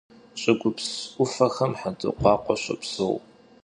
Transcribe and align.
Ş'ıgups 0.39 0.87
'Ufexem 1.21 1.73
xhendırkhuakhue 1.79 2.55
şopseu. 2.63 3.15